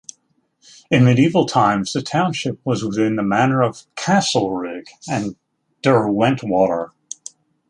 In 0.89 1.03
medieval 1.05 1.45
times 1.45 1.93
the 1.93 2.01
township 2.01 2.59
was 2.65 2.83
within 2.83 3.17
the 3.17 3.21
manor 3.21 3.61
of 3.61 3.85
Castlerigg 3.95 4.87
and 5.07 5.35
Derwentwater. 5.83 6.89